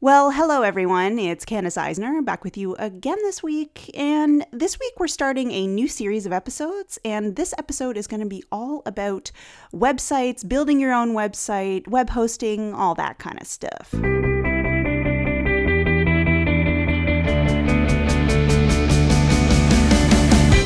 [0.00, 1.18] Well, hello everyone.
[1.18, 3.90] It's Candace Eisner back with you again this week.
[3.98, 7.00] And this week we're starting a new series of episodes.
[7.04, 9.32] And this episode is going to be all about
[9.74, 13.92] websites, building your own website, web hosting, all that kind of stuff.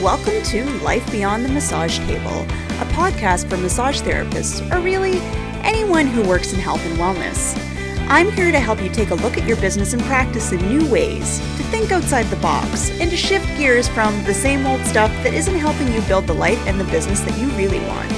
[0.02, 5.20] Welcome to Life Beyond the Massage Table, a podcast for massage therapists, or really
[5.64, 7.71] anyone who works in health and wellness.
[8.08, 10.90] I'm here to help you take a look at your business and practice in new
[10.90, 15.10] ways, to think outside the box, and to shift gears from the same old stuff
[15.22, 18.10] that isn't helping you build the life and the business that you really want.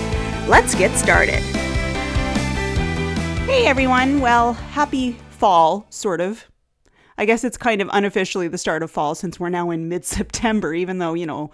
[0.48, 1.42] Let's get started.
[3.46, 6.46] Hey everyone, well, happy fall, sort of.
[7.16, 10.04] I guess it's kind of unofficially the start of fall since we're now in mid
[10.04, 11.50] September, even though, you know,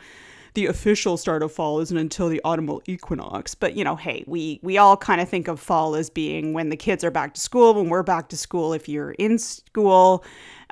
[0.55, 3.55] the official start of fall isn't until the autumnal equinox.
[3.55, 6.69] But you know, hey, we we all kind of think of fall as being when
[6.69, 8.73] the kids are back to school, when we're back to school.
[8.73, 10.25] If you're in school,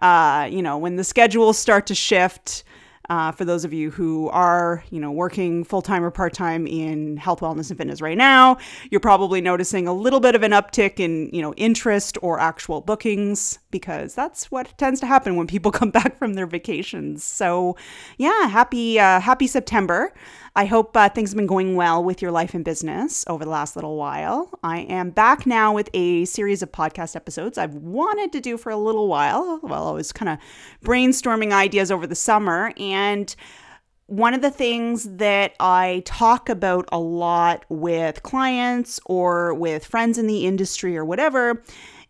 [0.02, 2.64] uh, you know, when the schedules start to shift.
[3.08, 6.66] Uh, for those of you who are, you know, working full time or part time
[6.66, 8.58] in health, wellness, and fitness right now,
[8.90, 12.80] you're probably noticing a little bit of an uptick in, you know, interest or actual
[12.80, 17.24] bookings because that's what tends to happen when people come back from their vacations.
[17.24, 17.76] So,
[18.18, 20.12] yeah, happy uh, happy September.
[20.58, 23.50] I hope uh, things have been going well with your life and business over the
[23.50, 24.50] last little while.
[24.64, 28.70] I am back now with a series of podcast episodes I've wanted to do for
[28.70, 29.60] a little while.
[29.62, 30.38] Well, I was kind of
[30.84, 32.72] brainstorming ideas over the summer.
[32.76, 33.32] And
[34.06, 40.18] one of the things that I talk about a lot with clients or with friends
[40.18, 41.62] in the industry or whatever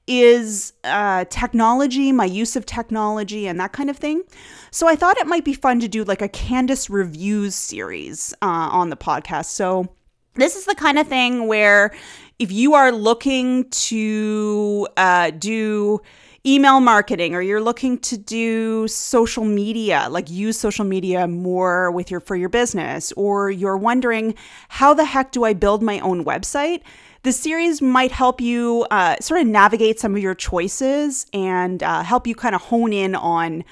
[0.08, 4.22] is uh, technology, my use of technology, and that kind of thing.
[4.70, 8.46] So I thought it might be fun to do like a Candace reviews series uh,
[8.72, 9.46] on the podcast.
[9.46, 9.88] So
[10.34, 11.94] this is the kind of thing where
[12.38, 16.00] if you are looking to uh, do
[16.48, 22.10] email marketing or you're looking to do social media like use social media more with
[22.10, 24.34] your for your business or you're wondering
[24.68, 26.80] how the heck do i build my own website
[27.24, 32.02] the series might help you uh, sort of navigate some of your choices and uh,
[32.02, 33.64] help you kind of hone in on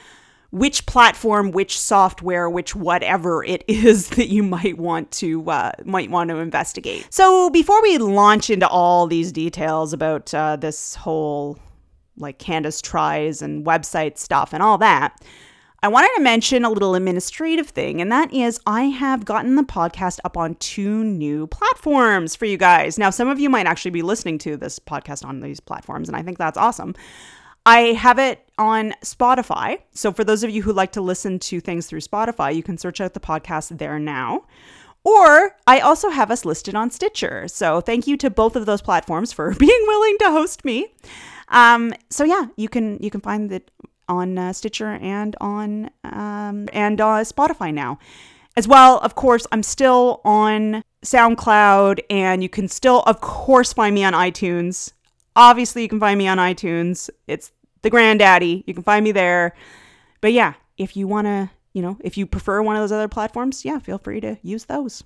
[0.51, 6.11] which platform, which software, which whatever it is that you might want to uh, might
[6.11, 7.07] want to investigate.
[7.11, 11.59] So before we launch into all these details about uh, this whole
[12.17, 15.21] like Candace tries and website stuff and all that,
[15.83, 19.63] I wanted to mention a little administrative thing, and that is I have gotten the
[19.63, 22.99] podcast up on two new platforms for you guys.
[22.99, 26.17] Now, some of you might actually be listening to this podcast on these platforms, and
[26.17, 26.95] I think that's awesome.
[27.67, 29.81] I have it on Spotify.
[29.93, 32.79] So, for those of you who like to listen to things through Spotify, you can
[32.79, 34.45] search out the podcast there now.
[35.05, 37.49] Or I also have us listed on Stitcher.
[37.49, 40.95] So, thank you to both of those platforms for being willing to host me.
[41.49, 43.71] Um, so yeah, you can you can find it
[44.09, 47.99] on uh, Stitcher and on um, and uh, Spotify now.
[48.57, 53.95] As well, of course, I'm still on SoundCloud, and you can still, of course, find
[53.95, 54.93] me on iTunes.
[55.35, 57.11] Obviously, you can find me on iTunes.
[57.27, 57.53] It's
[57.83, 58.65] the granddaddy.
[58.67, 59.55] You can find me there.
[60.23, 63.09] But yeah, if you want to, you know, if you prefer one of those other
[63.09, 65.05] platforms, yeah, feel free to use those.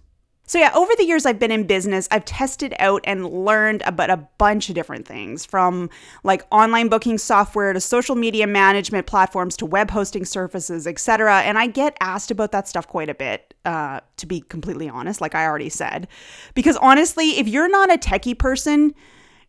[0.51, 4.11] So, yeah, over the years I've been in business, I've tested out and learned about
[4.11, 5.89] a bunch of different things from
[6.25, 11.43] like online booking software to social media management platforms to web hosting services, etc.
[11.43, 15.21] And I get asked about that stuff quite a bit, uh, to be completely honest,
[15.21, 16.09] like I already said.
[16.55, 18.93] Because honestly, if you're not a techie person,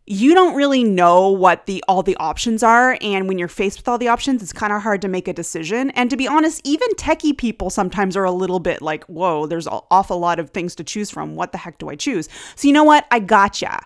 [0.07, 3.87] you don't really know what the all the options are and when you're faced with
[3.87, 5.91] all the options it's kind of hard to make a decision.
[5.91, 9.67] And to be honest even techie people sometimes are a little bit like whoa there's
[9.67, 11.35] an awful lot of things to choose from.
[11.35, 12.27] What the heck do i choose?
[12.55, 13.05] So you know what?
[13.11, 13.85] I gotcha.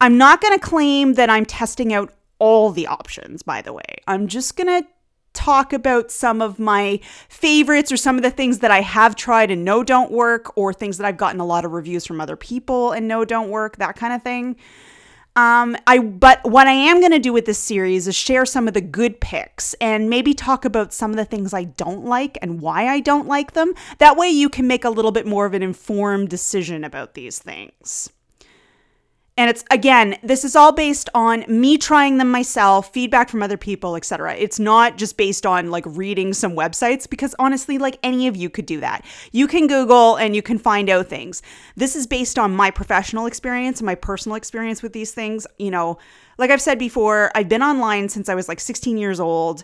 [0.00, 3.96] I'm not going to claim that i'm testing out all the options by the way.
[4.06, 4.88] I'm just going to
[5.34, 6.98] talk about some of my
[7.28, 10.72] favorites or some of the things that I have tried and know don't work, or
[10.72, 13.76] things that I've gotten a lot of reviews from other people and know don't work,
[13.76, 14.56] that kind of thing.
[15.38, 18.66] Um, I but what I am going to do with this series is share some
[18.66, 22.36] of the good picks and maybe talk about some of the things I don't like
[22.42, 23.72] and why I don't like them.
[23.98, 27.38] That way you can make a little bit more of an informed decision about these
[27.38, 28.10] things.
[29.38, 33.56] And it's again, this is all based on me trying them myself, feedback from other
[33.56, 34.34] people, etc.
[34.34, 38.50] It's not just based on like reading some websites because honestly, like any of you
[38.50, 39.04] could do that.
[39.30, 41.40] You can Google and you can find out things.
[41.76, 45.46] This is based on my professional experience and my personal experience with these things.
[45.56, 45.98] You know,
[46.36, 49.62] like I've said before, I've been online since I was like 16 years old.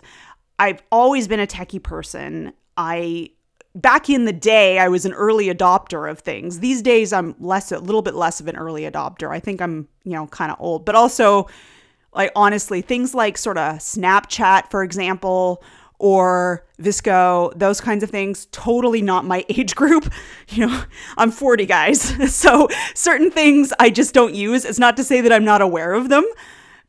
[0.57, 2.53] I've always been a techie person.
[2.77, 3.31] I
[3.75, 6.59] back in the day I was an early adopter of things.
[6.59, 9.29] These days I'm less a little bit less of an early adopter.
[9.29, 10.85] I think I'm, you know, kind of old.
[10.85, 11.47] But also
[12.13, 15.61] Like, honestly, things like sort of Snapchat, for example,
[15.99, 20.11] or VSCO, those kinds of things, totally not my age group.
[20.49, 20.83] You know,
[21.17, 22.15] I'm 40 guys.
[22.31, 24.65] So certain things I just don't use.
[24.65, 26.25] It's not to say that I'm not aware of them,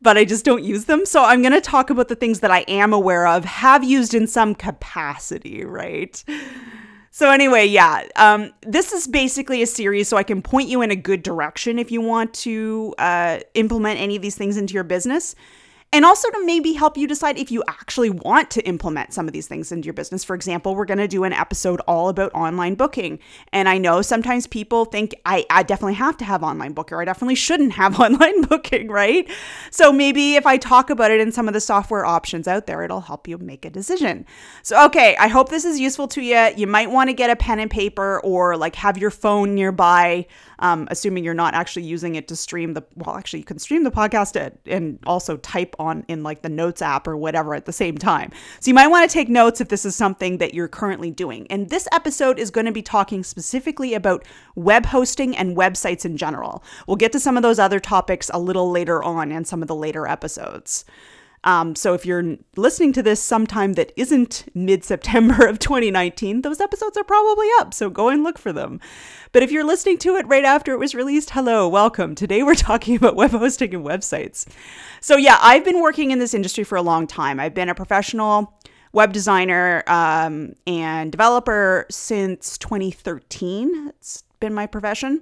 [0.03, 1.07] but I just don't use them.
[1.07, 4.15] So I'm going to talk about the things that I am aware of, have used
[4.15, 6.23] in some capacity, right?
[7.11, 10.91] So anyway, yeah, um, this is basically a series so I can point you in
[10.91, 14.85] a good direction if you want to uh, implement any of these things into your
[14.85, 15.35] business
[15.97, 19.33] and also to maybe help you decide if you actually want to implement some of
[19.33, 20.25] these things into your business.
[20.25, 23.19] For example, we're going to do an episode all about online booking.
[23.51, 27.01] And I know sometimes people think I, I definitely have to have online booking or
[27.01, 29.27] I definitely shouldn't have online booking, right?
[29.71, 32.83] So maybe if I talk about it in some of the software options out there,
[32.83, 34.27] it'll help you make a decision.
[34.63, 36.51] So, okay, I hope this is useful to you.
[36.59, 40.27] You might want to get a pen and paper or like have your phone nearby
[40.59, 43.85] um, assuming you're not actually using it to stream the well actually you can stream
[43.85, 47.73] the podcast and also type on in like the notes app or whatever at the
[47.73, 48.31] same time
[48.61, 51.47] so you might want to take notes if this is something that you're currently doing
[51.51, 54.25] and this episode is going to be talking specifically about
[54.55, 58.39] web hosting and websites in general we'll get to some of those other topics a
[58.39, 60.85] little later on in some of the later episodes
[61.47, 66.61] um, so if you're listening to this sometime that isn't mid September of 2019, those
[66.61, 67.73] episodes are probably up.
[67.73, 68.81] So go and look for them.
[69.37, 72.15] But if you're listening to it right after it was released, hello, welcome.
[72.15, 74.47] Today we're talking about web hosting and websites.
[75.03, 77.39] So yeah, I've been working in this industry for a long time.
[77.39, 78.55] I've been a professional
[78.95, 83.89] web designer um, and developer since 2013.
[83.89, 85.21] It's been my profession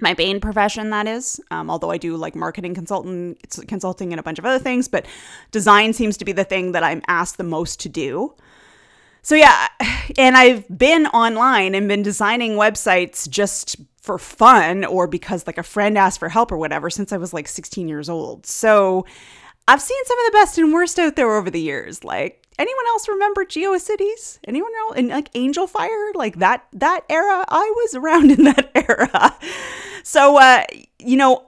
[0.00, 4.22] my main profession that is um, although i do like marketing consultant consulting and a
[4.22, 5.06] bunch of other things but
[5.52, 8.34] design seems to be the thing that i'm asked the most to do
[9.22, 9.68] so yeah
[10.18, 15.62] and i've been online and been designing websites just for fun or because like a
[15.62, 19.06] friend asked for help or whatever since i was like 16 years old so
[19.68, 22.84] i've seen some of the best and worst out there over the years like anyone
[22.88, 24.38] else remember GeoCities?
[24.46, 24.96] Anyone else?
[24.96, 26.14] And like Angelfire?
[26.14, 27.44] like that that era.
[27.48, 29.36] I was around in that era.
[30.02, 30.64] So uh,
[30.98, 31.46] you know,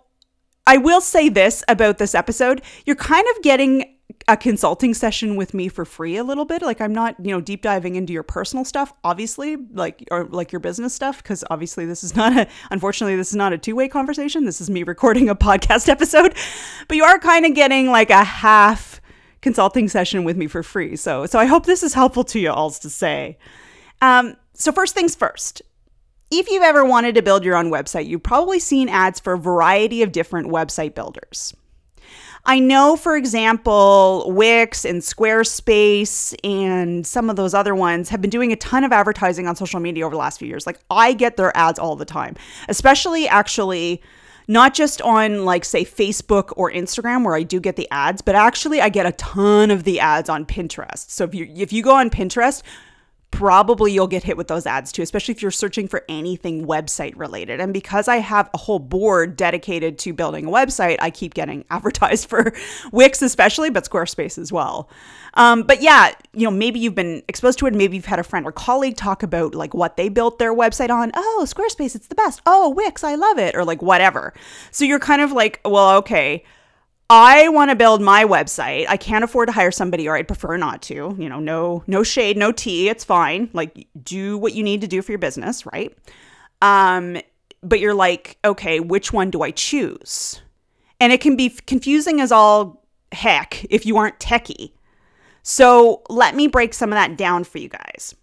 [0.66, 2.62] I will say this about this episode.
[2.86, 3.93] You're kind of getting
[4.26, 6.62] a consulting session with me for free a little bit.
[6.62, 10.50] Like I'm not, you know, deep diving into your personal stuff, obviously, like or like
[10.50, 13.88] your business stuff, because obviously this is not a unfortunately this is not a two-way
[13.88, 14.44] conversation.
[14.44, 16.34] This is me recording a podcast episode.
[16.88, 19.00] But you are kind of getting like a half
[19.42, 20.96] consulting session with me for free.
[20.96, 23.36] So, so I hope this is helpful to you all to say.
[24.00, 25.60] Um, so first things first.
[26.30, 29.38] If you've ever wanted to build your own website, you've probably seen ads for a
[29.38, 31.54] variety of different website builders.
[32.46, 38.30] I know, for example, Wix and Squarespace and some of those other ones have been
[38.30, 40.66] doing a ton of advertising on social media over the last few years.
[40.66, 42.36] Like, I get their ads all the time,
[42.68, 44.02] especially actually
[44.46, 48.34] not just on like say Facebook or Instagram where I do get the ads, but
[48.34, 51.10] actually I get a ton of the ads on Pinterest.
[51.10, 52.62] So if you if you go on Pinterest,
[53.34, 57.12] probably you'll get hit with those ads too, especially if you're searching for anything website
[57.16, 57.60] related.
[57.60, 61.64] And because I have a whole board dedicated to building a website, I keep getting
[61.70, 62.54] advertised for
[62.92, 64.88] Wix, especially, but Squarespace as well.
[65.34, 67.74] Um, but yeah, you know, maybe you've been exposed to it.
[67.74, 70.90] Maybe you've had a friend or colleague talk about like what they built their website
[70.90, 71.10] on.
[71.14, 72.40] Oh, Squarespace, it's the best.
[72.46, 73.56] Oh, Wix, I love it.
[73.56, 74.32] Or like whatever.
[74.70, 76.44] So you're kind of like, well, okay
[77.10, 78.86] I want to build my website.
[78.88, 81.14] I can't afford to hire somebody or I'd prefer not to.
[81.18, 83.50] You know, no no shade, no tea, it's fine.
[83.52, 85.96] Like do what you need to do for your business, right?
[86.62, 87.18] Um
[87.62, 90.42] but you're like, okay, which one do I choose?
[91.00, 94.72] And it can be confusing as all heck if you aren't techie.
[95.42, 98.14] So, let me break some of that down for you guys.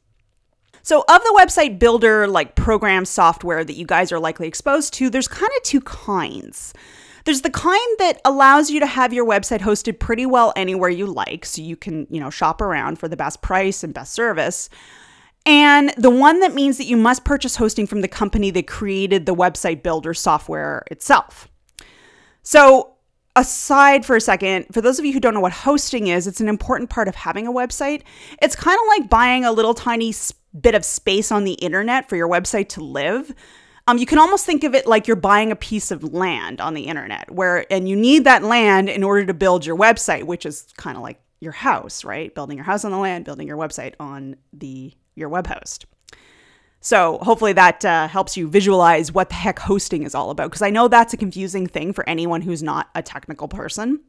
[0.84, 5.10] So, of the website builder like program software that you guys are likely exposed to,
[5.10, 6.74] there's kind of two kinds.
[7.26, 11.06] There's the kind that allows you to have your website hosted pretty well anywhere you
[11.06, 14.70] like, so you can, you know, shop around for the best price and best service.
[15.46, 19.26] And the one that means that you must purchase hosting from the company that created
[19.26, 21.48] the website builder software itself.
[22.44, 22.96] So,
[23.36, 26.42] aside for a second, for those of you who don't know what hosting is, it's
[26.42, 28.04] an important part of having a website.
[28.42, 30.14] It's kind of like buying a little tiny
[30.60, 33.34] bit of space on the internet for your website to live.
[33.92, 36.76] Um, you can almost think of it like you're buying a piece of land on
[36.76, 40.46] the internet, where and you need that land in order to build your website, which
[40.46, 42.34] is kind of like your house, right?
[42.34, 45.88] Building your house on the land, building your website on the your web host.
[46.80, 50.62] So hopefully that uh, helps you visualize what the heck hosting is all about, because
[50.62, 54.00] I know that's a confusing thing for anyone who's not a technical person.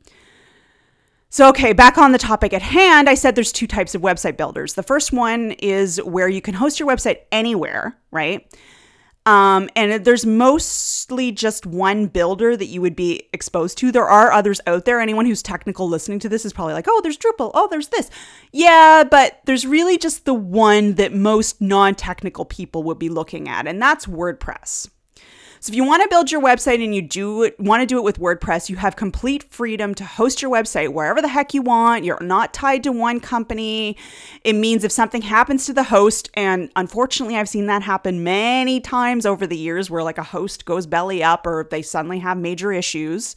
[1.29, 4.37] So, okay, back on the topic at hand, I said there's two types of website
[4.37, 4.75] builders.
[4.75, 8.47] The first one is where you can host your website anywhere, right?
[9.25, 13.93] Um, and there's mostly just one builder that you would be exposed to.
[13.93, 15.01] There are others out there.
[15.01, 17.53] Anyone who's technical listening to this is probably like, oh, there's Drupal.
[17.55, 18.11] Oh, there's this.
[18.51, 23.49] Yeah, but there's really just the one that most non technical people would be looking
[23.49, 24.89] at, and that's WordPress.
[25.63, 28.03] So if you want to build your website and you do want to do it
[28.03, 32.03] with WordPress, you have complete freedom to host your website wherever the heck you want.
[32.03, 33.97] You're not tied to one company.
[34.43, 38.81] It means if something happens to the host, and unfortunately, I've seen that happen many
[38.81, 42.39] times over the years where like a host goes belly up or they suddenly have
[42.39, 43.37] major issues.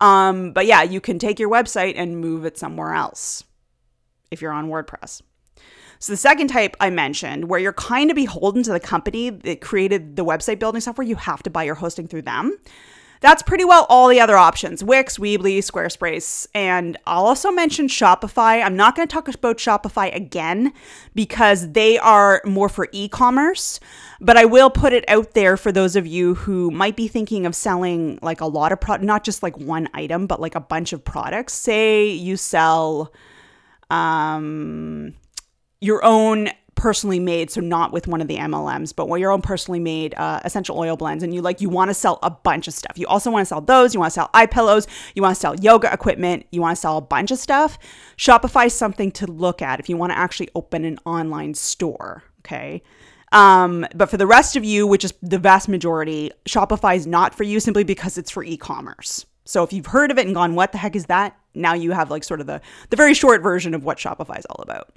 [0.00, 3.42] Um, but yeah, you can take your website and move it somewhere else
[4.30, 5.20] if you're on WordPress.
[5.98, 9.60] So the second type I mentioned, where you're kind of beholden to the company that
[9.60, 12.56] created the website building software, you have to buy your hosting through them.
[13.20, 18.62] That's pretty well all the other options Wix, Weebly, Squarespace, and I'll also mention Shopify.
[18.62, 20.72] I'm not going to talk about Shopify again
[21.14, 23.80] because they are more for e commerce,
[24.20, 27.46] but I will put it out there for those of you who might be thinking
[27.46, 30.60] of selling like a lot of product, not just like one item, but like a
[30.60, 31.54] bunch of products.
[31.54, 33.12] Say you sell,
[33.88, 35.14] um,
[35.86, 39.80] your own personally made so not with one of the mlms but your own personally
[39.80, 41.24] made uh, essential oil blends.
[41.24, 42.98] And you like you want to sell a bunch of stuff.
[42.98, 45.40] You also want to sell those you want to sell eye pillows you want to
[45.40, 47.78] sell yoga equipment you want to sell a bunch of stuff.
[48.16, 52.22] Shopify is something to look at if you want to actually open an online store
[52.40, 52.82] okay?
[53.32, 57.34] Um, but for the rest of you which is the vast majority shopify is not
[57.34, 59.24] for you simply because it's for e-commerce.
[59.46, 61.36] So if you've heard of it and gone what the heck is that?
[61.54, 64.46] Now you have like sort of the the very short version of what shopify is
[64.46, 64.92] all about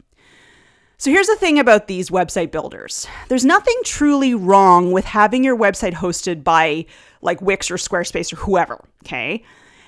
[0.99, 5.57] so here's the thing about these website builders there's nothing truly wrong with having your
[5.57, 6.85] website hosted by
[7.21, 9.43] like Wix or Squarespace or whoever, okay?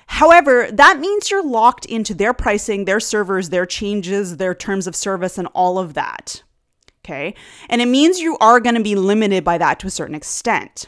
[0.06, 4.94] However, that means you're locked into their pricing, their servers, their changes, their terms of
[4.94, 6.42] service, and all of that.
[7.04, 7.34] Okay.
[7.68, 10.86] And it means you are going to be limited by that to a certain extent.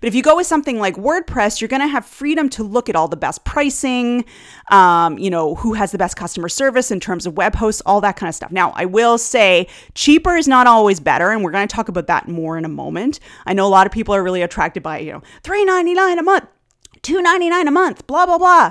[0.00, 2.88] But if you go with something like WordPress, you're going to have freedom to look
[2.88, 4.24] at all the best pricing,
[4.70, 8.00] um, you know, who has the best customer service in terms of web hosts, all
[8.00, 8.52] that kind of stuff.
[8.52, 12.06] Now, I will say cheaper is not always better, and we're going to talk about
[12.06, 13.20] that more in a moment.
[13.46, 16.46] I know a lot of people are really attracted by, you know, $3.99 a month,
[17.02, 18.70] $2.99 a month, blah, blah, blah.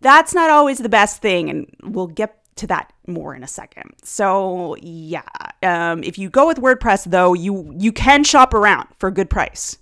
[0.00, 3.92] That's not always the best thing, and we'll get to that more in a second.
[4.02, 5.22] So yeah,
[5.62, 9.30] um, if you go with WordPress though, you you can shop around for a good
[9.30, 9.76] price.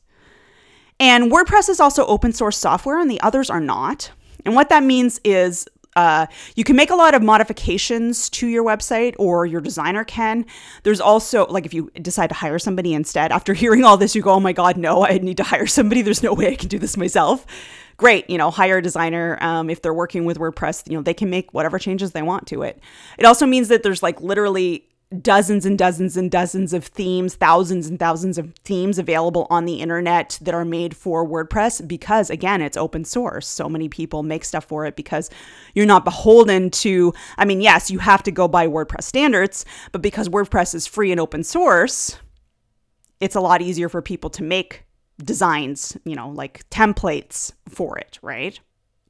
[1.02, 4.12] And WordPress is also open source software, and the others are not.
[4.44, 5.66] And what that means is
[5.96, 10.46] uh, you can make a lot of modifications to your website, or your designer can.
[10.84, 14.22] There's also, like, if you decide to hire somebody instead, after hearing all this, you
[14.22, 16.02] go, oh my God, no, I need to hire somebody.
[16.02, 17.46] There's no way I can do this myself.
[17.96, 19.38] Great, you know, hire a designer.
[19.40, 22.46] Um, if they're working with WordPress, you know, they can make whatever changes they want
[22.46, 22.78] to it.
[23.18, 24.86] It also means that there's like literally
[25.20, 29.80] dozens and dozens and dozens of themes, thousands and thousands of themes available on the
[29.80, 33.46] internet that are made for WordPress because, again, it's open source.
[33.46, 35.28] So many people make stuff for it because
[35.74, 40.02] you're not beholden to, I mean, yes, you have to go by WordPress standards, but
[40.02, 42.18] because WordPress is free and open source,
[43.20, 44.84] it's a lot easier for people to make
[45.22, 48.58] designs, you know, like templates for it, right?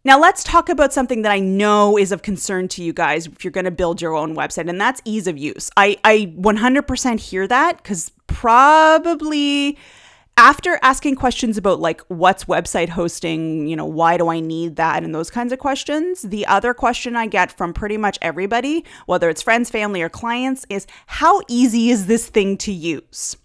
[0.04, 3.44] Now, let's talk about something that I know is of concern to you guys if
[3.44, 5.70] you're going to build your own website, and that's ease of use.
[5.76, 9.78] I, I 100% hear that because probably
[10.36, 15.04] after asking questions about like what's website hosting, you know, why do I need that,
[15.04, 19.30] and those kinds of questions, the other question I get from pretty much everybody, whether
[19.30, 23.36] it's friends, family, or clients, is how easy is this thing to use?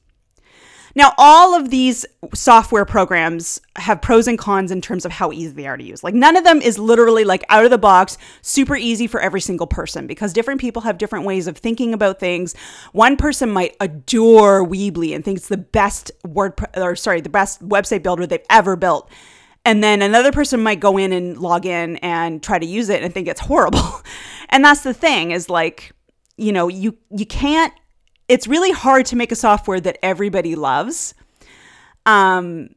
[0.98, 5.54] Now, all of these software programs have pros and cons in terms of how easy
[5.54, 6.04] they are to use.
[6.04, 9.40] Like, none of them is literally like out of the box, super easy for every
[9.40, 12.56] single person because different people have different ways of thinking about things.
[12.94, 17.62] One person might adore Weebly and think it's the best word, or sorry, the best
[17.62, 19.08] website builder they've ever built.
[19.66, 23.04] And then another person might go in and log in and try to use it
[23.04, 24.02] and think it's horrible.
[24.50, 25.92] and that's the thing is like,
[26.38, 27.72] you know, you you can't
[28.28, 31.14] it's really hard to make a software that everybody loves.
[32.06, 32.70] Um,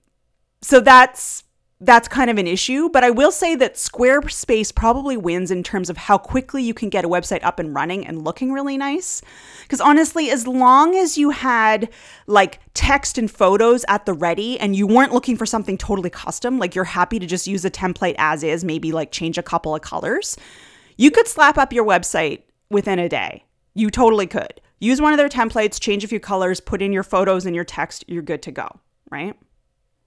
[0.62, 1.44] so that's
[1.82, 5.88] that's kind of an issue, but I will say that Squarespace probably wins in terms
[5.88, 9.22] of how quickly you can get a website up and running and looking really nice.
[9.62, 11.88] Because honestly, as long as you had
[12.26, 16.58] like text and photos at the ready and you weren't looking for something totally custom,
[16.58, 19.74] like you're happy to just use a template as is, maybe like change a couple
[19.74, 20.36] of colors,
[20.98, 23.44] you could slap up your website within a day.
[23.72, 24.60] You totally could.
[24.80, 27.64] Use one of their templates, change a few colors, put in your photos and your
[27.64, 29.36] text, you're good to go, right?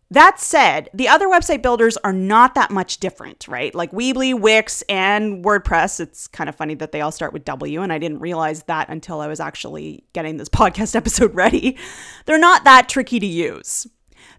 [0.09, 3.73] That said, the other website builders are not that much different, right?
[3.73, 5.99] Like Weebly, Wix, and WordPress.
[5.99, 8.89] It's kind of funny that they all start with W, and I didn't realize that
[8.89, 11.77] until I was actually getting this podcast episode ready.
[12.25, 13.87] They're not that tricky to use.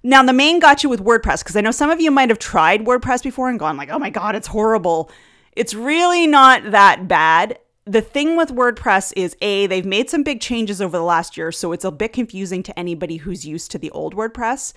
[0.04, 2.38] Now, the main got you with WordPress because I know some of you might have
[2.38, 5.10] tried WordPress before and gone like, "Oh my god, it's horrible."
[5.56, 7.58] It's really not that bad.
[7.86, 11.52] The thing with WordPress is A, they've made some big changes over the last year,
[11.52, 14.72] so it's a bit confusing to anybody who's used to the old WordPress.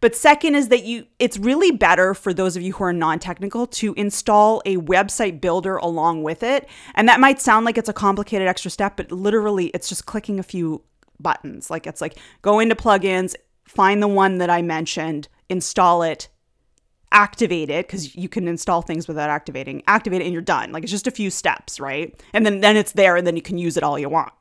[0.00, 3.66] But second is that you it's really better for those of you who are non-technical
[3.66, 6.68] to install a website builder along with it.
[6.94, 10.38] And that might sound like it's a complicated extra step, but literally it's just clicking
[10.38, 10.82] a few
[11.20, 11.68] buttons.
[11.68, 13.34] Like it's like go into plugins,
[13.66, 16.28] find the one that I mentioned, install it,
[17.12, 19.82] activate it because you can install things without activating.
[19.86, 20.72] Activate it and you're done.
[20.72, 22.14] Like it's just a few steps, right?
[22.32, 24.32] And then then it's there and then you can use it all you want.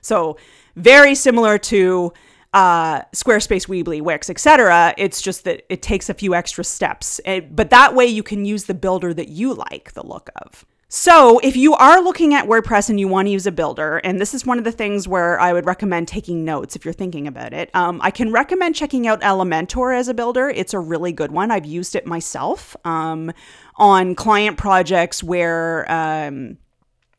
[0.00, 0.36] So
[0.76, 2.12] very similar to
[2.52, 4.94] uh, Squarespace, Weebly, Wix, etc.
[4.96, 8.44] It's just that it takes a few extra steps, it, but that way you can
[8.44, 10.64] use the builder that you like the look of.
[10.96, 14.20] So, if you are looking at WordPress and you want to use a builder, and
[14.20, 17.26] this is one of the things where I would recommend taking notes if you're thinking
[17.26, 20.48] about it, um, I can recommend checking out Elementor as a builder.
[20.50, 21.50] It's a really good one.
[21.50, 23.32] I've used it myself um,
[23.74, 25.90] on client projects where.
[25.90, 26.58] Um,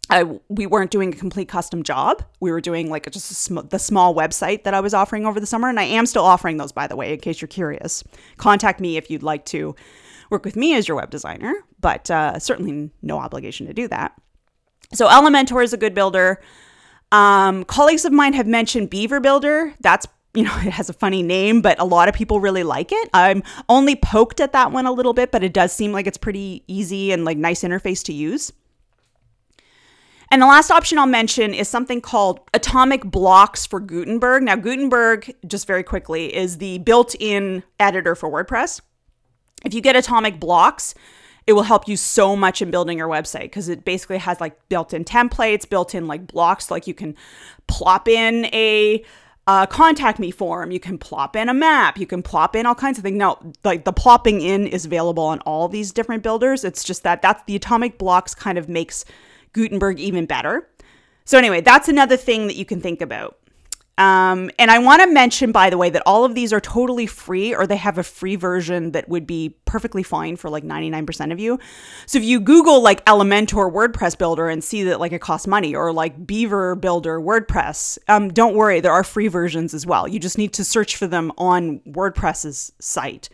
[0.07, 2.23] I, we weren't doing a complete custom job.
[2.39, 5.47] We were doing like just sm- the small website that I was offering over the
[5.47, 5.67] summer.
[5.67, 8.03] And I am still offering those, by the way, in case you're curious.
[8.37, 9.75] Contact me if you'd like to
[10.29, 14.13] work with me as your web designer, but uh, certainly no obligation to do that.
[14.93, 16.41] So, Elementor is a good builder.
[17.11, 19.73] Um, colleagues of mine have mentioned Beaver Builder.
[19.79, 22.91] That's you know, it has a funny name, but a lot of people really like
[22.91, 23.09] it.
[23.13, 26.17] I'm only poked at that one a little bit, but it does seem like it's
[26.17, 28.51] pretty easy and like nice interface to use.
[30.31, 34.43] And the last option I'll mention is something called Atomic Blocks for Gutenberg.
[34.43, 38.81] Now, Gutenberg, just very quickly, is the built in editor for WordPress.
[39.65, 40.95] If you get Atomic Blocks,
[41.47, 44.57] it will help you so much in building your website because it basically has like
[44.69, 47.15] built in templates, built in like blocks, like you can
[47.67, 49.03] plop in a
[49.47, 50.71] uh, contact me form.
[50.71, 51.99] You can plop in a map.
[51.99, 53.17] You can plop in all kinds of things.
[53.17, 56.63] Now, like the plopping in is available on all these different builders.
[56.63, 59.05] It's just that that's the atomic blocks kind of makes
[59.53, 60.67] Gutenberg even better.
[61.25, 63.37] So, anyway, that's another thing that you can think about.
[63.97, 67.07] Um, and I want to mention, by the way, that all of these are totally
[67.07, 71.31] free or they have a free version that would be perfectly fine for like 99%
[71.31, 71.59] of you.
[72.05, 75.73] So if you Google like Elementor WordPress Builder and see that like it costs money
[75.73, 80.07] or like Beaver Builder WordPress, um, don't worry, there are free versions as well.
[80.07, 83.29] You just need to search for them on WordPress's site,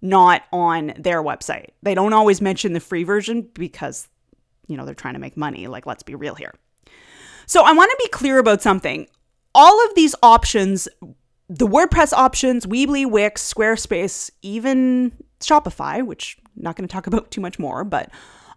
[0.00, 1.70] not on their website.
[1.82, 4.08] They don't always mention the free version because
[4.66, 5.66] you know, they're trying to make money.
[5.66, 6.54] Like, let's be real here.
[7.46, 9.06] So, I want to be clear about something.
[9.54, 10.88] All of these options,
[11.48, 17.30] the WordPress options, Weebly, Wix, Squarespace, even Shopify, which I'm not going to talk about
[17.30, 18.10] too much more, but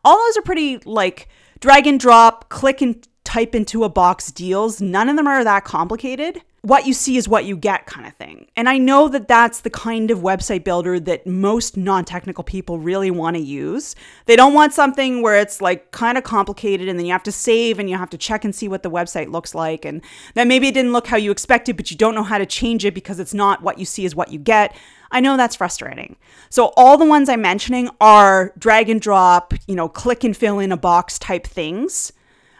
[0.04, 1.28] all those are pretty like
[1.60, 4.80] drag and drop, click and type into a box deals.
[4.80, 8.14] None of them are that complicated what you see is what you get kind of
[8.16, 8.48] thing.
[8.56, 12.80] And I know that that's the kind of website builder that most non technical people
[12.80, 13.96] really want to use.
[14.26, 17.32] They don't want something where it's like kind of complicated and then you have to
[17.32, 19.86] save and you have to check and see what the website looks like.
[19.86, 20.02] And
[20.34, 22.86] then maybe it didn't look how you expected, but you don't know how to change
[22.86, 24.76] it because it's not what you see is what you get.
[25.12, 26.18] I know that's frustrating.
[26.50, 30.60] So all the ones I'm mentioning are drag and drop, you know, click and fill
[30.60, 32.12] in a box type things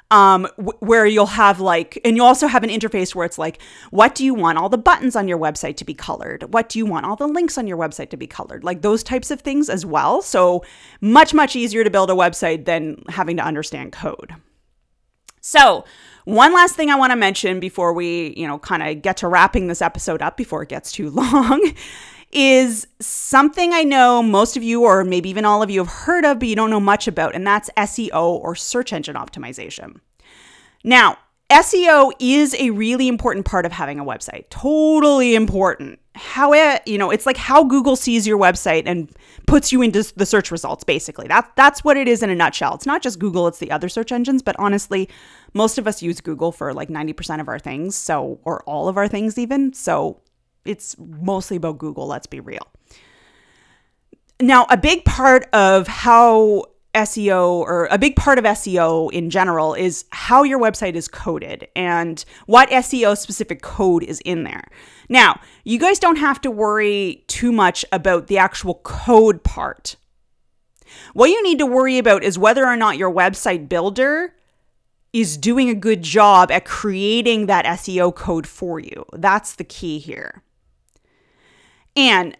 [0.10, 3.62] um, w- where you'll have like, and you also have an interface where it's like,
[3.92, 6.54] what do you want all the buttons on your website to be colored?
[6.54, 8.64] What do you want all the links on your website to be colored?
[8.64, 10.22] Like those types of things as well.
[10.22, 10.64] So
[11.02, 14.36] much, much easier to build a website than having to understand code.
[15.42, 15.86] So,
[16.26, 19.30] one last thing I want to mention before we, you know, kind of get to
[19.30, 21.72] wrapping this episode up before it gets too long
[22.32, 26.26] is something I know most of you, or maybe even all of you, have heard
[26.26, 30.00] of, but you don't know much about, and that's SEO or search engine optimization.
[30.84, 31.18] Now,
[31.50, 34.46] SEO is a really important part of having a website.
[34.50, 36.00] Totally important.
[36.14, 39.10] How it, you know, it's like how Google sees your website and
[39.46, 41.28] puts you into the search results basically.
[41.28, 42.76] That that's what it is in a nutshell.
[42.76, 45.08] It's not just Google, it's the other search engines, but honestly,
[45.54, 48.98] most of us use Google for like 90% of our things, so or all of
[48.98, 49.72] our things even.
[49.74, 50.20] So,
[50.68, 52.68] it's mostly about Google, let's be real.
[54.40, 59.74] Now, a big part of how SEO or a big part of SEO in general
[59.74, 64.64] is how your website is coded and what SEO specific code is in there.
[65.10, 69.96] Now, you guys don't have to worry too much about the actual code part.
[71.14, 74.34] What you need to worry about is whether or not your website builder
[75.14, 79.06] is doing a good job at creating that SEO code for you.
[79.14, 80.44] That's the key here.
[81.98, 82.38] And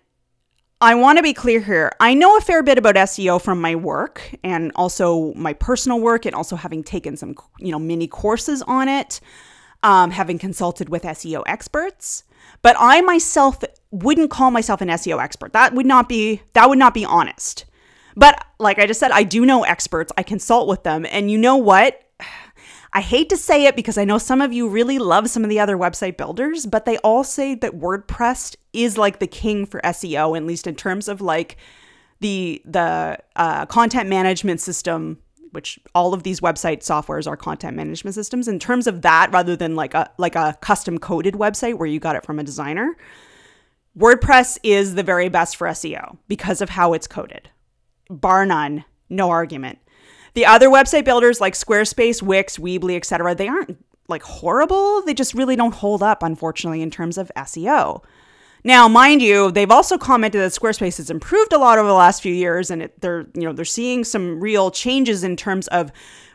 [0.80, 1.92] I want to be clear here.
[2.00, 6.26] I know a fair bit about SEO from my work and also my personal work,
[6.26, 9.20] and also having taken some, you know, mini courses on it,
[9.82, 12.24] um, having consulted with SEO experts.
[12.62, 15.54] But I myself wouldn't call myself an SEO expert.
[15.54, 17.66] That would not be that would not be honest.
[18.16, 20.12] But like I just said, I do know experts.
[20.18, 21.06] I consult with them.
[21.10, 22.04] And you know what?
[22.94, 25.50] I hate to say it because I know some of you really love some of
[25.50, 29.82] the other website builders, but they all say that WordPress is like the king for
[29.82, 31.58] SEO, at least in terms of like
[32.20, 35.20] the the uh, content management system
[35.52, 38.48] which all of these website softwares are content management systems.
[38.48, 42.00] In terms of that rather than like a like a custom coded website where you
[42.00, 42.96] got it from a designer
[43.98, 47.50] WordPress is the very best for SEO because of how it's coded.
[48.10, 49.80] Bar none no argument.
[50.34, 55.02] The other website builders like Squarespace Wix Weebly etc they aren't like horrible.
[55.02, 58.04] They just really don't hold up unfortunately in terms of SEO
[58.68, 62.22] now, mind you, they've also commented that Squarespace has improved a lot over the last
[62.22, 65.90] few years, and it, they're you know they're seeing some real changes in terms of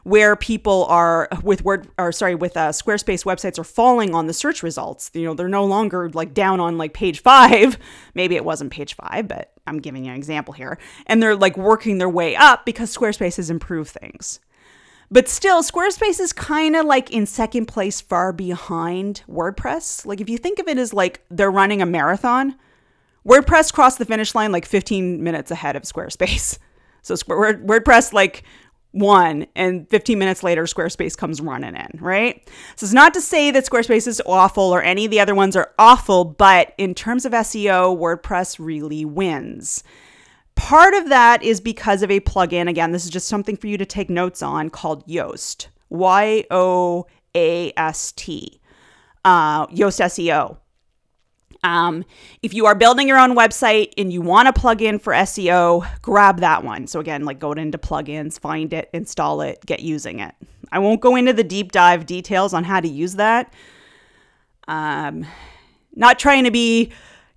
[0.04, 4.32] where people are with word or sorry with uh, Squarespace websites are falling on the
[4.32, 5.10] search results.
[5.12, 7.76] You know, they're no longer like down on like page five.
[8.14, 11.58] Maybe it wasn't page five, but I'm giving you an example here, and they're like
[11.58, 14.40] working their way up because Squarespace has improved things.
[15.12, 20.06] But still, Squarespace is kind of like in second place, far behind WordPress.
[20.06, 22.56] Like, if you think of it as like they're running a marathon,
[23.28, 26.58] WordPress crossed the finish line like 15 minutes ahead of Squarespace.
[27.04, 28.44] So, WordPress like
[28.92, 32.48] won, and 15 minutes later, Squarespace comes running in, right?
[32.76, 35.56] So, it's not to say that Squarespace is awful or any of the other ones
[35.56, 39.82] are awful, but in terms of SEO, WordPress really wins.
[40.54, 42.68] Part of that is because of a plugin.
[42.68, 45.66] Again, this is just something for you to take notes on called Yoast.
[45.88, 48.60] Y O A S T.
[49.24, 50.56] Uh, Yoast SEO.
[51.64, 52.04] Um,
[52.42, 56.40] if you are building your own website and you want a plugin for SEO, grab
[56.40, 56.88] that one.
[56.88, 60.34] So again, like go into plugins, find it, install it, get using it.
[60.72, 63.52] I won't go into the deep dive details on how to use that.
[64.66, 65.24] Um,
[65.94, 66.90] not trying to be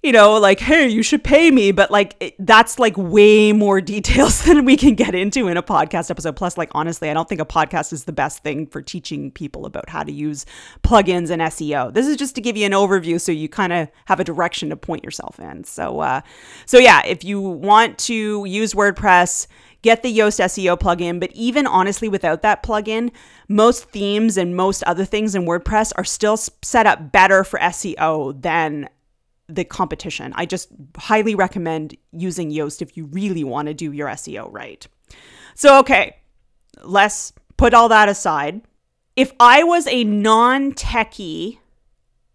[0.06, 1.72] you know, like, hey, you should pay me.
[1.72, 5.64] But like, it, that's like way more details than we can get into in a
[5.64, 6.36] podcast episode.
[6.36, 9.66] Plus, like, honestly, I don't think a podcast is the best thing for teaching people
[9.66, 10.46] about how to use
[10.84, 11.92] plugins and SEO.
[11.92, 14.70] This is just to give you an overview so you kind of have a direction
[14.70, 15.64] to point yourself in.
[15.64, 16.22] So, uh,
[16.68, 19.48] so yeah, if you want to use WordPress,
[19.82, 21.20] get the Yoast SEO plugin.
[21.20, 23.12] But even honestly, without that plugin,
[23.48, 28.40] most themes and most other things in WordPress are still set up better for SEO
[28.40, 28.88] than
[29.48, 30.34] the competition.
[30.36, 34.86] I just highly recommend using Yoast if you really want to do your SEO right.
[35.54, 36.18] So, okay,
[36.84, 38.62] let's put all that aside.
[39.16, 41.60] If I was a non techie,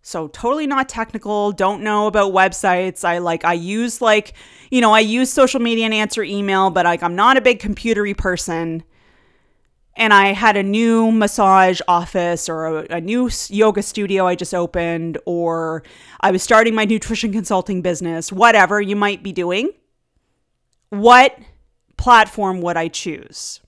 [0.02, 4.32] so totally not technical, don't know about websites, I like, I use like,
[4.70, 7.60] you know, I use social media and answer email, but like, I'm not a big
[7.60, 8.82] computery person
[9.96, 14.55] and I had a new massage office or a, a, new yoga studio I just
[14.55, 15.83] opened, or
[16.20, 19.70] I was starting my nutrition consulting business, whatever you might be doing,
[20.90, 21.38] what
[21.96, 23.61] platform would I choose?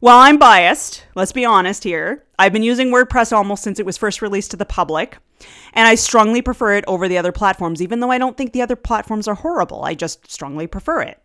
[0.00, 1.04] Well, I'm biased.
[1.14, 2.24] Let's be honest here.
[2.38, 5.18] I've been using WordPress almost since it was first released to the public,
[5.72, 8.62] and I strongly prefer it over the other platforms, even though I don't think the
[8.62, 9.84] other platforms are horrible.
[9.84, 11.18] I just strongly prefer it.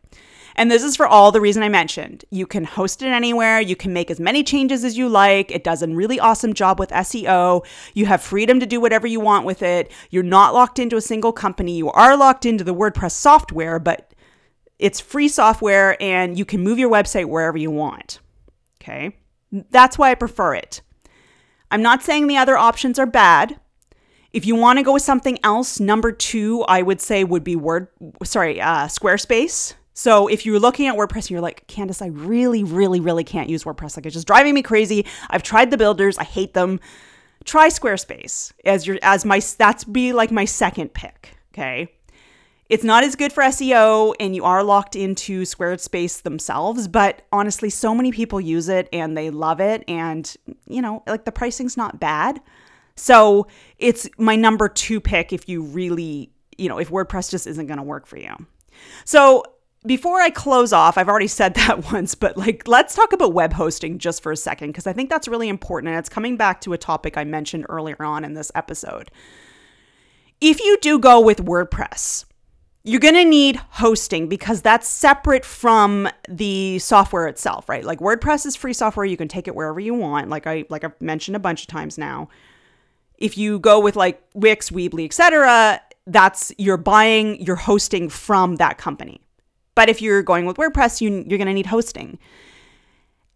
[0.55, 2.25] And this is for all the reason I mentioned.
[2.29, 5.51] You can host it anywhere, you can make as many changes as you like.
[5.51, 7.65] It does a really awesome job with SEO.
[7.93, 9.91] You have freedom to do whatever you want with it.
[10.09, 11.77] You're not locked into a single company.
[11.77, 14.13] You are locked into the WordPress software, but
[14.79, 18.19] it's free software and you can move your website wherever you want.
[18.81, 19.15] Okay?
[19.69, 20.81] That's why I prefer it.
[21.71, 23.59] I'm not saying the other options are bad.
[24.31, 27.55] If you want to go with something else, number two, I would say would be
[27.55, 27.87] Word,
[28.23, 29.75] sorry, uh, Squarespace.
[29.93, 33.49] So if you're looking at WordPress and you're like, Candace, I really, really, really can't
[33.49, 33.95] use WordPress.
[33.95, 35.05] Like it's just driving me crazy.
[35.29, 36.79] I've tried the builders, I hate them.
[37.45, 41.35] Try Squarespace as your as my that's be like my second pick.
[41.53, 41.91] Okay.
[42.69, 47.69] It's not as good for SEO and you are locked into Squarespace themselves, but honestly,
[47.69, 49.83] so many people use it and they love it.
[49.87, 50.33] And,
[50.67, 52.41] you know, like the pricing's not bad.
[52.95, 57.67] So it's my number two pick if you really, you know, if WordPress just isn't
[57.67, 58.33] going to work for you.
[59.05, 59.43] So
[59.85, 63.53] before I close off, I've already said that once, but like let's talk about web
[63.53, 66.61] hosting just for a second because I think that's really important and it's coming back
[66.61, 69.11] to a topic I mentioned earlier on in this episode.
[70.41, 72.25] If you do go with WordPress,
[72.85, 77.85] you're going to need hosting because that's separate from the software itself, right?
[77.85, 80.83] Like WordPress is free software, you can take it wherever you want, like I like
[80.83, 82.27] I've mentioned a bunch of times now.
[83.17, 88.77] If you go with like Wix, Weebly, etc., that's you're buying your hosting from that
[88.77, 89.22] company.
[89.75, 92.19] But if you're going with WordPress, you, you're going to need hosting.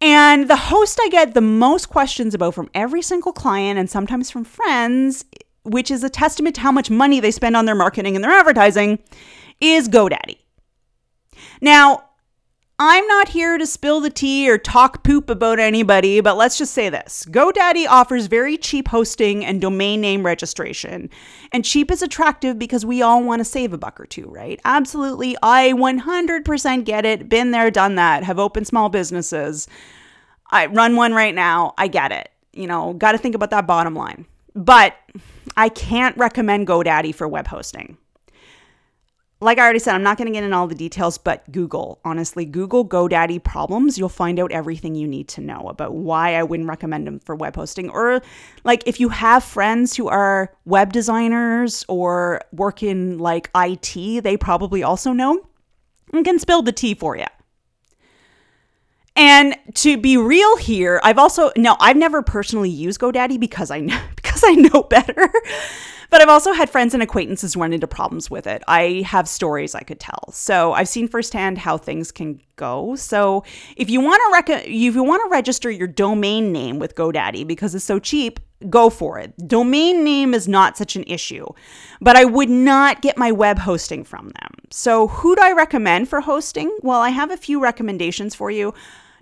[0.00, 4.30] And the host I get the most questions about from every single client and sometimes
[4.30, 5.24] from friends
[5.68, 8.32] which is a testament to how much money they spend on their marketing and their
[8.32, 8.98] advertising,
[9.60, 10.38] is GoDaddy.
[11.60, 12.07] Now,
[12.80, 16.72] I'm not here to spill the tea or talk poop about anybody, but let's just
[16.72, 21.10] say this GoDaddy offers very cheap hosting and domain name registration.
[21.50, 24.60] And cheap is attractive because we all want to save a buck or two, right?
[24.64, 25.36] Absolutely.
[25.42, 27.28] I 100% get it.
[27.28, 28.22] Been there, done that.
[28.22, 29.66] Have opened small businesses.
[30.48, 31.74] I run one right now.
[31.76, 32.30] I get it.
[32.52, 34.24] You know, got to think about that bottom line.
[34.54, 34.94] But
[35.56, 37.98] I can't recommend GoDaddy for web hosting
[39.40, 42.00] like I already said, I'm not going to get into all the details, but Google,
[42.04, 43.96] honestly, Google GoDaddy problems.
[43.96, 47.36] You'll find out everything you need to know about why I wouldn't recommend them for
[47.36, 47.88] web hosting.
[47.88, 48.20] Or,
[48.64, 54.36] like, if you have friends who are web designers or work in like IT, they
[54.36, 55.46] probably also know
[56.12, 57.26] and can spill the tea for you.
[59.14, 63.80] And to be real here, I've also no, I've never personally used GoDaddy because I
[63.80, 64.00] know
[64.38, 65.30] because I know better.
[66.10, 68.62] But I've also had friends and acquaintances run into problems with it.
[68.66, 70.32] I have stories I could tell.
[70.32, 72.96] So I've seen firsthand how things can go.
[72.96, 73.44] So
[73.76, 77.46] if you want to rec- if you want to register your domain name with GoDaddy
[77.46, 79.36] because it's so cheap, go for it.
[79.46, 81.46] Domain name is not such an issue,
[82.00, 84.52] but I would not get my web hosting from them.
[84.70, 86.74] So who do I recommend for hosting?
[86.80, 88.72] Well, I have a few recommendations for you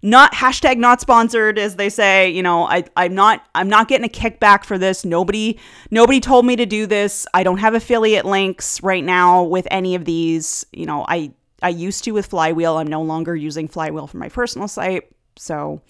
[0.06, 4.06] not hashtag not sponsored as they say you know I, i'm not i'm not getting
[4.06, 5.04] a kickback for this.
[5.04, 5.58] Nobody
[5.90, 7.26] nobody told me to do this.
[7.34, 10.64] I don't have affiliate links right now with any of these.
[10.72, 12.76] You know i i used to with flywheel.
[12.76, 15.08] I'm no longer using flywheel for my personal site.
[15.36, 15.82] So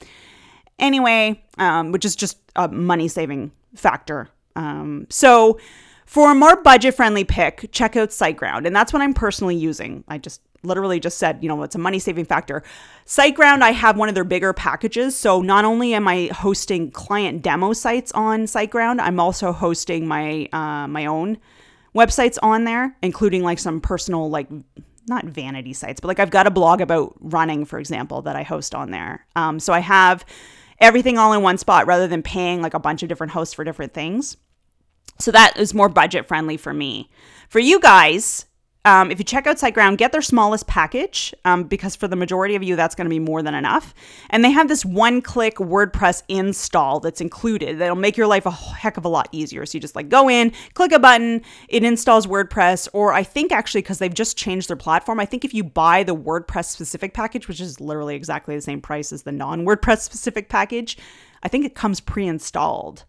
[0.78, 4.30] anyway um, which is just a money saving factor.
[4.56, 5.60] Um, so
[6.06, 8.66] for a more budget friendly pick check out siteground.
[8.66, 10.04] And that's what i'm personally using.
[10.08, 12.62] I just literally just said, you know, it's a money saving factor.
[13.06, 15.16] SiteGround, I have one of their bigger packages.
[15.16, 20.48] So not only am I hosting client demo sites on SiteGround, I'm also hosting my
[20.52, 21.38] uh, my own
[21.94, 24.48] websites on there, including like some personal like
[25.08, 28.42] not vanity sites, but like I've got a blog about running, for example, that I
[28.42, 29.26] host on there.
[29.36, 30.24] Um, so I have
[30.80, 33.64] everything all in one spot rather than paying like a bunch of different hosts for
[33.64, 34.36] different things.
[35.18, 37.08] So that is more budget friendly for me.
[37.48, 38.46] For you guys,
[38.86, 42.54] um, if you check out SiteGround, get their smallest package um, because for the majority
[42.54, 43.92] of you, that's going to be more than enough.
[44.30, 48.52] And they have this one click WordPress install that's included that'll make your life a
[48.52, 49.66] heck of a lot easier.
[49.66, 52.88] So you just like go in, click a button, it installs WordPress.
[52.92, 56.04] Or I think actually, because they've just changed their platform, I think if you buy
[56.04, 59.98] the WordPress specific package, which is literally exactly the same price as the non WordPress
[59.98, 60.96] specific package,
[61.42, 63.04] I think it comes pre installed.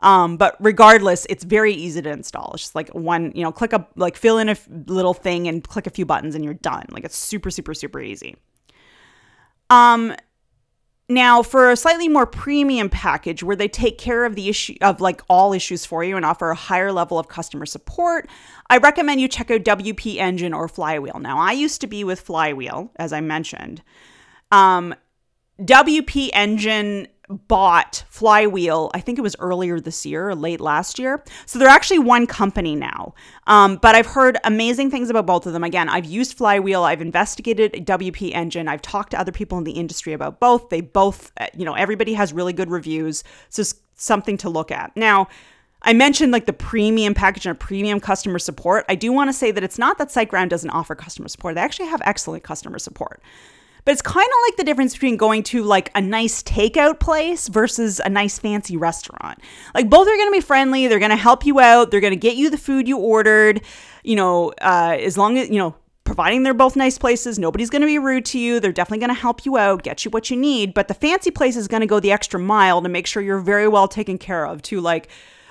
[0.00, 2.52] Um, but regardless, it's very easy to install.
[2.54, 5.48] It's just like one, you know, click a like fill in a f- little thing
[5.48, 6.86] and click a few buttons and you're done.
[6.90, 8.36] Like it's super, super, super easy.
[9.70, 10.14] Um,
[11.08, 15.00] now for a slightly more premium package where they take care of the issue of
[15.00, 18.28] like all issues for you and offer a higher level of customer support,
[18.70, 21.18] I recommend you check out WP Engine or Flywheel.
[21.18, 23.82] Now I used to be with Flywheel, as I mentioned.
[24.52, 24.94] Um,
[25.60, 31.22] WP Engine bought Flywheel, I think it was earlier this year or late last year.
[31.46, 33.14] So they're actually one company now.
[33.46, 35.64] Um, but I've heard amazing things about both of them.
[35.64, 39.72] Again, I've used Flywheel, I've investigated WP Engine, I've talked to other people in the
[39.72, 40.70] industry about both.
[40.70, 43.24] They both, uh, you know, everybody has really good reviews.
[43.50, 44.96] So it's something to look at.
[44.96, 45.28] Now,
[45.82, 48.84] I mentioned like the premium package and premium customer support.
[48.88, 51.54] I do want to say that it's not that SiteGround doesn't offer customer support.
[51.54, 53.22] They actually have excellent customer support.
[53.84, 57.48] But it's kind of like the difference between going to like a nice takeout place
[57.48, 59.38] versus a nice fancy restaurant.
[59.74, 62.12] Like both are going to be friendly, they're going to help you out, they're going
[62.12, 63.62] to get you the food you ordered,
[64.02, 67.82] you know, uh, as long as, you know, providing they're both nice places, nobody's going
[67.82, 68.60] to be rude to you.
[68.60, 70.72] They're definitely going to help you out, get you what you need.
[70.72, 73.40] But the fancy place is going to go the extra mile to make sure you're
[73.40, 75.08] very well taken care of, to like,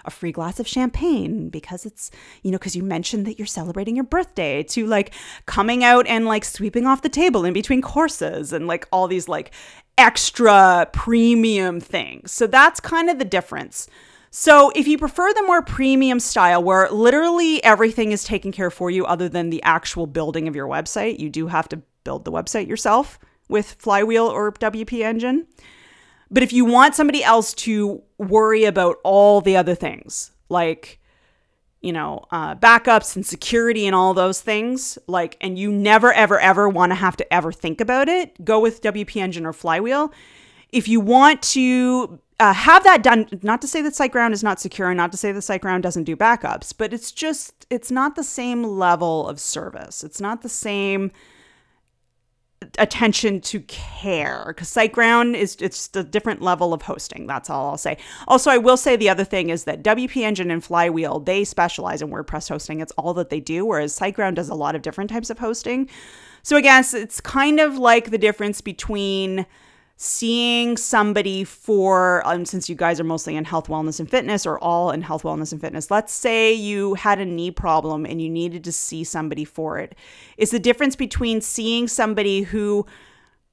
[0.08, 2.10] a free glass of champagne because it's,
[2.41, 5.13] you know, because you mentioned that you're celebrating your birthday, to like
[5.46, 9.28] coming out and like sweeping off the table in between courses and like all these
[9.28, 9.52] like
[9.98, 12.32] extra premium things.
[12.32, 13.88] So that's kind of the difference.
[14.30, 18.91] So, if you prefer the more premium style where literally everything is taken care for
[18.91, 22.32] you other than the actual building of your website, you do have to build the
[22.32, 25.48] website yourself with Flywheel or WP Engine.
[26.30, 31.00] But if you want somebody else to worry about all the other things, like,
[31.82, 36.40] you know, uh, backups and security and all those things, like, and you never, ever,
[36.40, 40.12] ever want to have to ever think about it, go with WP Engine or Flywheel.
[40.70, 44.60] If you want to uh, have that done, not to say that SiteGround is not
[44.60, 48.16] secure, and not to say that SiteGround doesn't do backups, but it's just, it's not
[48.16, 50.04] the same level of service.
[50.04, 51.12] It's not the same
[52.77, 57.27] attention to care because SiteGround is it's a different level of hosting.
[57.27, 57.97] That's all I'll say.
[58.27, 62.01] Also, I will say the other thing is that WP Engine and Flywheel they specialize
[62.01, 62.80] in WordPress hosting.
[62.80, 65.89] It's all that they do, whereas SiteGround does a lot of different types of hosting.
[66.43, 69.45] So I guess it's kind of like the difference between
[70.00, 74.60] seeing somebody for um, since you guys are mostly in health wellness and fitness or
[74.60, 78.30] all in health wellness and fitness let's say you had a knee problem and you
[78.30, 79.96] needed to see somebody for it.
[80.38, 82.86] Is the difference between seeing somebody who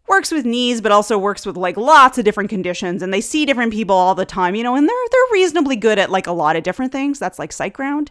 [0.06, 3.46] works with knees but also works with like lots of different conditions and they see
[3.46, 6.32] different people all the time you know and they're they're reasonably good at like a
[6.32, 7.18] lot of different things?
[7.18, 8.10] That's like SiteGround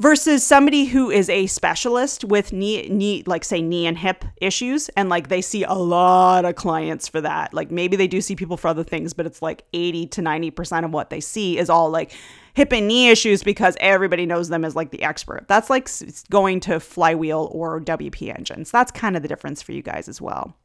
[0.00, 4.88] versus somebody who is a specialist with knee knee like say knee and hip issues
[4.90, 7.54] and like they see a lot of clients for that.
[7.54, 10.84] Like maybe they do see people for other things but it's like 80 to 90%
[10.84, 12.12] of what they see is all like
[12.54, 15.46] hip and knee issues because everybody knows them as like the expert.
[15.48, 15.88] That's like
[16.30, 18.70] going to Flywheel or WP Engines.
[18.70, 20.56] That's kind of the difference for you guys as well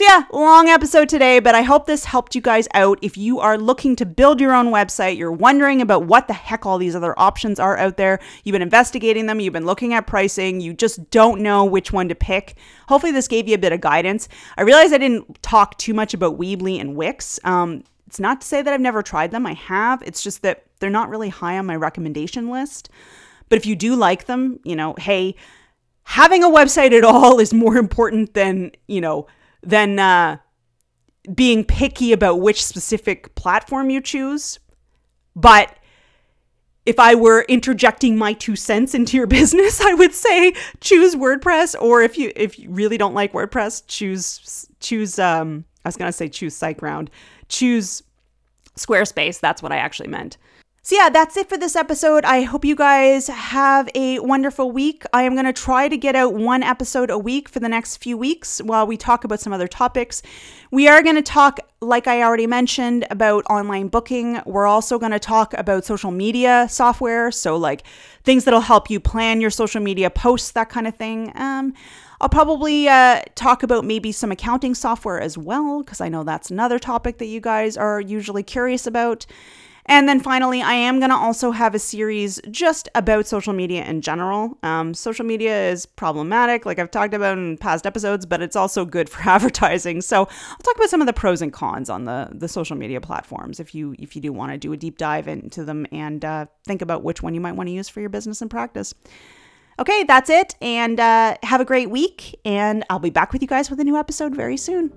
[0.00, 2.98] so, yeah, long episode today, but I hope this helped you guys out.
[3.02, 6.64] If you are looking to build your own website, you're wondering about what the heck
[6.64, 10.06] all these other options are out there, you've been investigating them, you've been looking at
[10.06, 12.56] pricing, you just don't know which one to pick.
[12.88, 14.26] Hopefully, this gave you a bit of guidance.
[14.56, 17.38] I realize I didn't talk too much about Weebly and Wix.
[17.44, 20.02] Um, it's not to say that I've never tried them, I have.
[20.02, 22.88] It's just that they're not really high on my recommendation list.
[23.50, 25.34] But if you do like them, you know, hey,
[26.04, 29.26] having a website at all is more important than, you know,
[29.62, 30.38] than uh,
[31.34, 34.58] being picky about which specific platform you choose.
[35.36, 35.76] But
[36.86, 41.80] if I were interjecting my two cents into your business, I would say choose WordPress.
[41.80, 45.18] Or if you if you really don't like WordPress, choose choose.
[45.18, 47.08] Um, I was gonna say choose SiteGround.
[47.48, 48.02] Choose
[48.76, 49.40] Squarespace.
[49.40, 50.36] That's what I actually meant.
[50.82, 52.24] So, yeah, that's it for this episode.
[52.24, 55.04] I hope you guys have a wonderful week.
[55.12, 57.98] I am going to try to get out one episode a week for the next
[57.98, 60.22] few weeks while we talk about some other topics.
[60.70, 64.40] We are going to talk, like I already mentioned, about online booking.
[64.46, 67.30] We're also going to talk about social media software.
[67.30, 67.82] So, like
[68.24, 71.30] things that'll help you plan your social media posts, that kind of thing.
[71.34, 71.74] Um,
[72.22, 76.50] I'll probably uh, talk about maybe some accounting software as well, because I know that's
[76.50, 79.26] another topic that you guys are usually curious about.
[79.90, 83.84] And then finally, I am going to also have a series just about social media
[83.84, 84.56] in general.
[84.62, 88.84] Um, social media is problematic, like I've talked about in past episodes, but it's also
[88.84, 90.00] good for advertising.
[90.00, 93.00] So I'll talk about some of the pros and cons on the the social media
[93.00, 96.24] platforms if you if you do want to do a deep dive into them and
[96.24, 98.94] uh, think about which one you might want to use for your business and practice.
[99.80, 102.38] Okay, that's it, and uh, have a great week.
[102.44, 104.92] And I'll be back with you guys with a new episode very soon.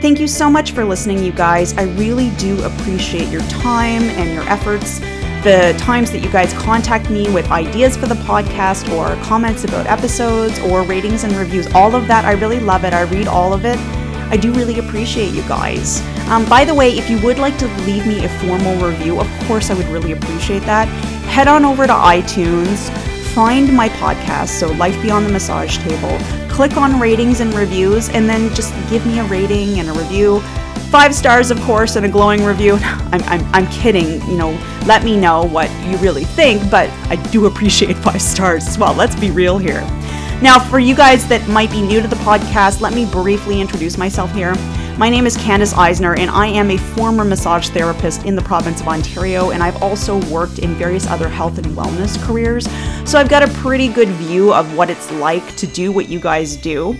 [0.00, 1.76] Thank you so much for listening, you guys.
[1.76, 5.00] I really do appreciate your time and your efforts.
[5.42, 9.86] The times that you guys contact me with ideas for the podcast or comments about
[9.86, 12.92] episodes or ratings and reviews, all of that, I really love it.
[12.92, 13.76] I read all of it.
[14.30, 16.00] I do really appreciate you guys.
[16.28, 19.28] Um, by the way, if you would like to leave me a formal review, of
[19.48, 20.86] course, I would really appreciate that.
[21.26, 22.88] Head on over to iTunes,
[23.34, 28.28] find my podcast, so Life Beyond the Massage Table click on ratings and reviews and
[28.28, 30.40] then just give me a rating and a review.
[30.90, 32.74] Five stars, of course, and a glowing review.
[32.82, 34.50] I'm, I'm, I'm kidding, you know,
[34.84, 38.92] let me know what you really think, but I do appreciate five stars as well.
[38.92, 39.82] Let's be real here.
[40.42, 43.96] Now, for you guys that might be new to the podcast, let me briefly introduce
[43.96, 44.54] myself here.
[44.98, 48.80] My name is Candace Eisner, and I am a former massage therapist in the province
[48.80, 52.66] of Ontario, and I've also worked in various other health and wellness careers.
[53.08, 56.18] So I've got a pretty good view of what it's like to do what you
[56.18, 56.96] guys do.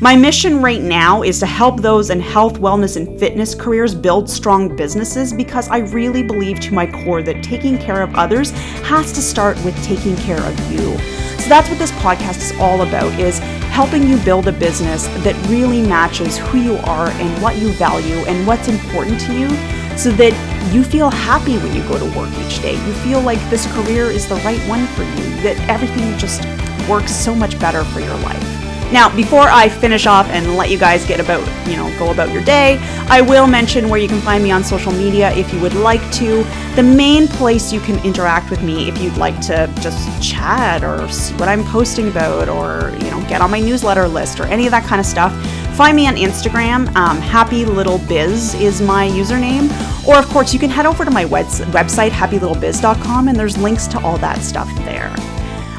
[0.00, 4.30] My mission right now is to help those in health, wellness, and fitness careers build
[4.30, 9.12] strong businesses because I really believe to my core that taking care of others has
[9.14, 11.19] to start with taking care of you.
[11.50, 13.40] That's what this podcast is all about is
[13.74, 18.18] helping you build a business that really matches who you are and what you value
[18.28, 19.48] and what's important to you
[19.98, 20.32] so that
[20.72, 22.74] you feel happy when you go to work each day.
[22.74, 26.40] You feel like this career is the right one for you, that everything just
[26.88, 28.59] works so much better for your life.
[28.92, 32.32] Now, before I finish off and let you guys get about, you know, go about
[32.32, 35.60] your day, I will mention where you can find me on social media if you
[35.60, 36.44] would like to.
[36.74, 41.08] The main place you can interact with me if you'd like to just chat or
[41.08, 44.66] see what I'm posting about or, you know, get on my newsletter list or any
[44.66, 45.32] of that kind of stuff.
[45.76, 46.94] Find me on Instagram.
[46.96, 49.70] Um, Happy Little Biz is my username.
[50.06, 54.00] Or, of course, you can head over to my website, happylittlebiz.com, and there's links to
[54.00, 55.14] all that stuff there.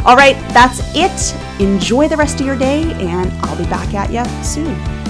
[0.03, 1.61] All right, that's it.
[1.61, 5.00] Enjoy the rest of your day, and I'll be back at you soon.